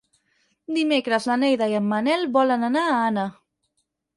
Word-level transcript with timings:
Dimecres 0.77 1.27
na 1.31 1.35
Neida 1.43 1.67
i 1.73 1.77
en 1.81 1.85
Manel 1.91 2.27
volen 2.39 2.69
anar 2.71 2.87
a 2.95 2.99
Anna. 3.07 3.31